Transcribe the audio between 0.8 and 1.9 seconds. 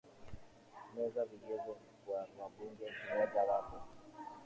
leza vigezo